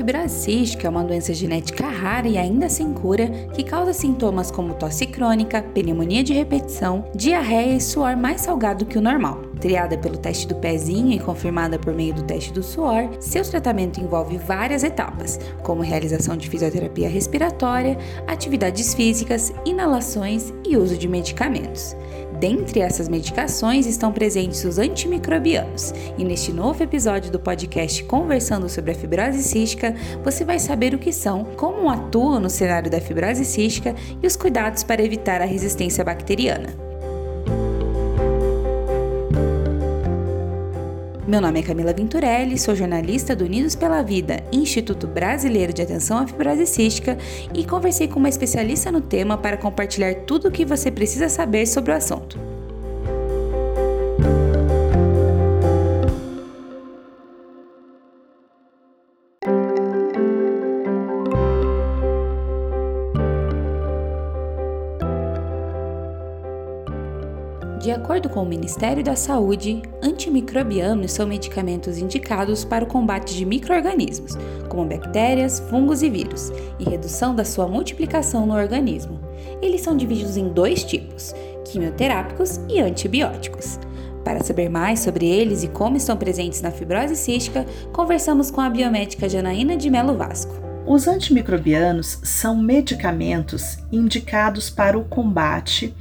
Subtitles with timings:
[0.00, 5.06] fibrose é uma doença genética rara e ainda sem cura que causa sintomas como tosse
[5.06, 9.49] crônica, pneumonia de repetição, diarreia e suor mais salgado que o normal.
[9.60, 14.00] Triada pelo teste do pezinho e confirmada por meio do teste do suor, seu tratamento
[14.00, 21.94] envolve várias etapas, como realização de fisioterapia respiratória, atividades físicas, inalações e uso de medicamentos.
[22.40, 28.92] Dentre essas medicações estão presentes os antimicrobianos, e neste novo episódio do podcast Conversando sobre
[28.92, 33.44] a Fibrose Cística, você vai saber o que são, como atuam no cenário da fibrose
[33.44, 36.89] cística e os cuidados para evitar a resistência bacteriana.
[41.30, 46.18] Meu nome é Camila Venturelli, sou jornalista do Unidos pela Vida, Instituto Brasileiro de Atenção
[46.18, 47.16] à Fibrose Cística,
[47.54, 51.66] e conversei com uma especialista no tema para compartilhar tudo o que você precisa saber
[51.66, 52.49] sobre o assunto.
[67.90, 73.44] De acordo com o Ministério da Saúde, antimicrobianos são medicamentos indicados para o combate de
[73.44, 74.38] microorganismos,
[74.68, 79.18] como bactérias, fungos e vírus, e redução da sua multiplicação no organismo.
[79.60, 83.80] Eles são divididos em dois tipos: quimioterápicos e antibióticos.
[84.24, 88.70] Para saber mais sobre eles e como estão presentes na fibrose cística, conversamos com a
[88.70, 90.54] biomédica Janaína de Melo Vasco.
[90.86, 95.92] Os antimicrobianos são medicamentos indicados para o combate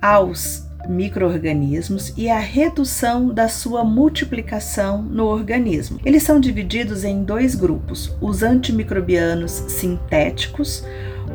[0.00, 6.00] aos microorganismos e a redução da sua multiplicação no organismo.
[6.04, 10.84] Eles são divididos em dois grupos: os antimicrobianos sintéticos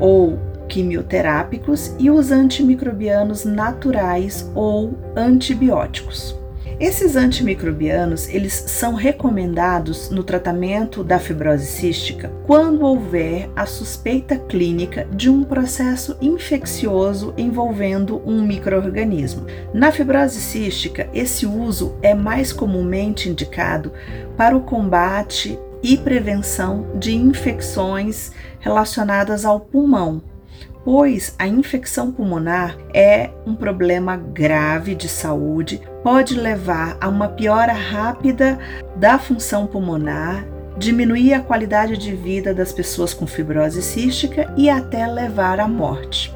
[0.00, 0.38] ou
[0.68, 6.36] quimioterápicos e os antimicrobianos naturais ou antibióticos.
[6.80, 15.04] Esses antimicrobianos, eles são recomendados no tratamento da fibrose cística quando houver a suspeita clínica
[15.10, 19.44] de um processo infeccioso envolvendo um microorganismo.
[19.74, 23.92] Na fibrose cística, esse uso é mais comumente indicado
[24.36, 28.30] para o combate e prevenção de infecções
[28.60, 30.22] relacionadas ao pulmão,
[30.90, 37.74] pois a infecção pulmonar é um problema grave de saúde, pode levar a uma piora
[37.74, 38.58] rápida
[38.96, 40.46] da função pulmonar,
[40.78, 46.34] diminuir a qualidade de vida das pessoas com fibrose cística e até levar à morte.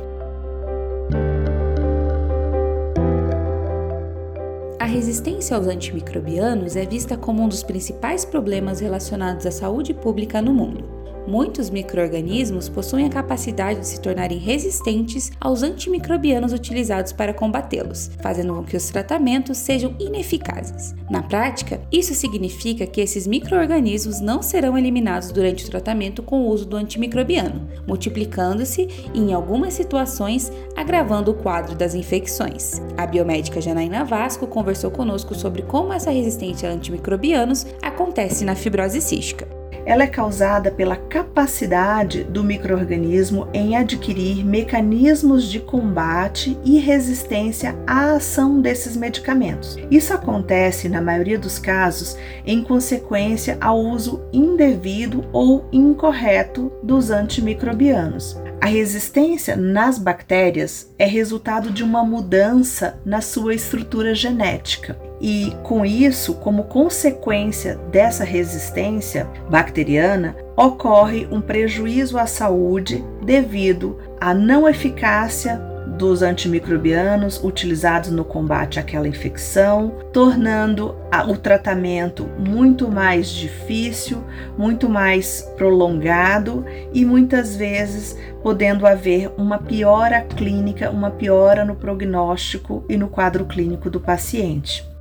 [4.79, 10.43] A resistência aos antimicrobianos é vista como um dos principais problemas relacionados à saúde pública
[10.43, 10.92] no mundo.
[11.27, 18.55] Muitos microorganismos possuem a capacidade de se tornarem resistentes aos antimicrobianos utilizados para combatê-los, fazendo
[18.55, 20.95] com que os tratamentos sejam ineficazes.
[21.09, 26.49] Na prática, isso significa que esses microorganismos não serão eliminados durante o tratamento com o
[26.49, 32.83] uso do antimicrobiano, multiplicando-se e, em algumas situações, agravando o quadro das infecções.
[32.97, 39.01] A biomédica Janaína Vasco conversou conosco sobre como essa resistência a antimicrobianos acontece na fibrose
[39.01, 47.77] cística ela é causada pela capacidade do microorganismo em adquirir mecanismos de combate e resistência
[47.87, 49.77] à ação desses medicamentos.
[49.91, 52.17] Isso acontece, na maioria dos casos,
[52.47, 58.41] em consequência ao uso indevido ou incorreto dos antimicrobianos.
[58.61, 64.97] A resistência nas bactérias é resultado de uma mudança na sua estrutura genética.
[65.23, 74.35] E com isso, como consequência dessa resistência bacteriana, ocorre um prejuízo à saúde devido à
[74.35, 75.63] não eficácia
[75.97, 80.97] dos antimicrobianos utilizados no combate àquela infecção, tornando
[81.29, 84.25] o tratamento muito mais difícil,
[84.59, 92.85] muito mais prolongado e muitas vezes podendo haver uma piora clínica, uma piora no prognóstico
[92.89, 94.92] e no quadro clínico do paciente.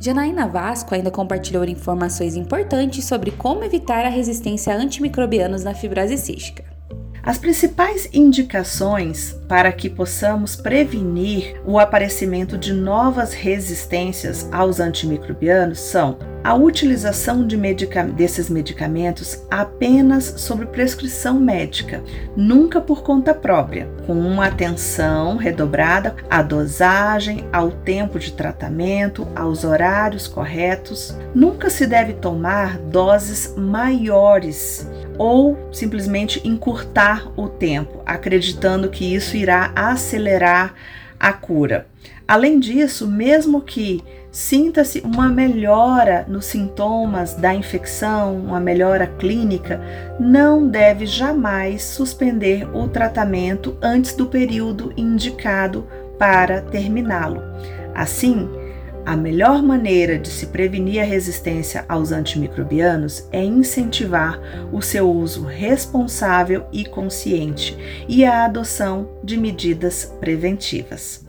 [0.00, 6.16] Janaína Vasco ainda compartilhou informações importantes sobre como evitar a resistência a antimicrobianos na fibrose
[6.16, 6.77] cística.
[7.28, 16.16] As principais indicações para que possamos prevenir o aparecimento de novas resistências aos antimicrobianos são
[16.42, 22.02] a utilização de medica desses medicamentos apenas sob prescrição médica,
[22.34, 29.64] nunca por conta própria, com uma atenção redobrada à dosagem, ao tempo de tratamento, aos
[29.64, 31.14] horários corretos.
[31.34, 34.88] Nunca se deve tomar doses maiores
[35.18, 40.74] ou simplesmente encurtar o tempo, acreditando que isso irá acelerar
[41.18, 41.86] a cura.
[42.26, 49.80] Além disso, mesmo que sinta-se uma melhora nos sintomas da infecção, uma melhora clínica,
[50.20, 55.86] não deve jamais suspender o tratamento antes do período indicado
[56.18, 57.42] para terminá-lo.
[57.94, 58.48] Assim,
[59.08, 64.38] a melhor maneira de se prevenir a resistência aos antimicrobianos é incentivar
[64.70, 67.74] o seu uso responsável e consciente
[68.06, 71.26] e a adoção de medidas preventivas.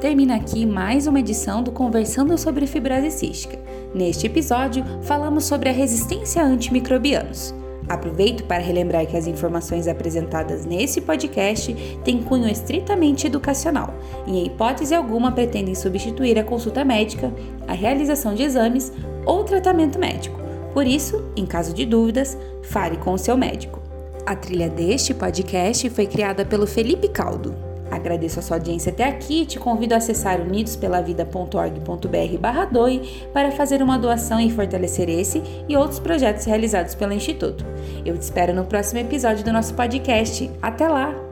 [0.00, 3.63] termina aqui mais uma edição do Conversando sobre Fibrose Cística.
[3.94, 7.54] Neste episódio, falamos sobre a resistência a antimicrobianos.
[7.88, 13.94] Aproveito para relembrar que as informações apresentadas nesse podcast têm cunho estritamente educacional
[14.26, 17.32] e, em hipótese alguma, pretendem substituir a consulta médica,
[17.68, 18.92] a realização de exames
[19.24, 20.40] ou tratamento médico.
[20.72, 23.80] Por isso, em caso de dúvidas, fale com o seu médico.
[24.26, 27.73] A trilha deste podcast foi criada pelo Felipe Caldo.
[28.04, 33.00] Agradeço a sua audiência até aqui e te convido a acessar unidospelavida.org.br barra doe
[33.32, 37.64] para fazer uma doação e fortalecer esse e outros projetos realizados pelo Instituto.
[38.04, 40.50] Eu te espero no próximo episódio do nosso podcast.
[40.60, 41.23] Até lá!